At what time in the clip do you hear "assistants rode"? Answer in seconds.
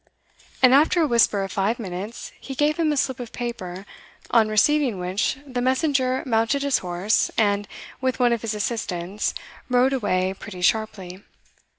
8.55-9.93